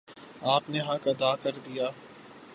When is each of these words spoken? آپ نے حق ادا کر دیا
آپ 0.45 0.69
نے 0.69 0.79
حق 0.79 1.07
ادا 1.07 1.35
کر 1.35 1.57
دیا 1.65 1.89